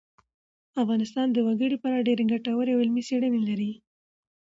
افغانستان 0.81 1.27
د 1.31 1.37
وګړي 1.47 1.77
په 1.79 1.87
اړه 1.91 2.05
ډېرې 2.07 2.23
ګټورې 2.33 2.71
او 2.73 2.81
علمي 2.83 3.03
څېړنې 3.07 3.41
لري. 3.49 3.71